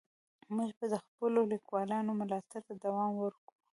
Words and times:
موږ 0.55 0.69
به 0.77 0.85
د 0.93 0.95
خپلو 1.07 1.39
لیکوالانو 1.53 2.11
ملاتړ 2.19 2.59
ته 2.67 2.73
دوام 2.83 3.11
ورکوو. 3.23 3.59